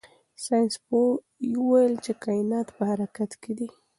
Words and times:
ساینس 0.43 0.75
پوه 0.85 1.09
وویل 1.57 1.93
چې 2.05 2.11
کائنات 2.23 2.67
په 2.75 2.83
حرکت 2.91 3.31
کې 3.41 3.51
دي. 3.57 3.67